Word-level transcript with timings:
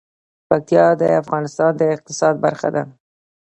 پکتیا 0.49 0.85
د 1.01 1.03
افغانستان 1.21 1.71
د 1.77 1.81
اقتصاد 1.95 2.35
برخه 2.45 2.69
ده. 2.75 2.83